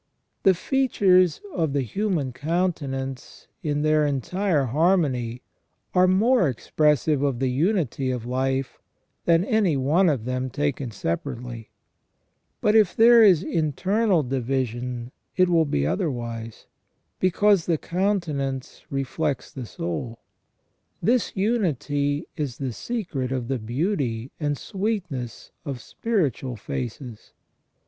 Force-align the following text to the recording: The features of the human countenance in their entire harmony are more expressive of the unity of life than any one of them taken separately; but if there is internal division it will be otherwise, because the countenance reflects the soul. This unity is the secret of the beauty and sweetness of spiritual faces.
The 0.41 0.55
features 0.55 1.41
of 1.53 1.73
the 1.73 1.83
human 1.83 2.33
countenance 2.33 3.47
in 3.61 3.83
their 3.83 4.03
entire 4.03 4.63
harmony 4.65 5.43
are 5.93 6.07
more 6.07 6.49
expressive 6.49 7.21
of 7.21 7.37
the 7.37 7.51
unity 7.51 8.09
of 8.09 8.25
life 8.25 8.79
than 9.25 9.45
any 9.45 9.77
one 9.77 10.09
of 10.09 10.25
them 10.25 10.49
taken 10.49 10.89
separately; 10.89 11.69
but 12.61 12.73
if 12.73 12.95
there 12.95 13.21
is 13.23 13.43
internal 13.43 14.23
division 14.23 15.11
it 15.37 15.49
will 15.49 15.65
be 15.65 15.85
otherwise, 15.85 16.65
because 17.19 17.67
the 17.67 17.77
countenance 17.77 18.81
reflects 18.89 19.51
the 19.51 19.67
soul. 19.67 20.17
This 20.99 21.35
unity 21.37 22.25
is 22.35 22.57
the 22.57 22.73
secret 22.73 23.31
of 23.31 23.49
the 23.49 23.59
beauty 23.59 24.31
and 24.39 24.57
sweetness 24.57 25.51
of 25.63 25.79
spiritual 25.79 26.55
faces. 26.55 27.33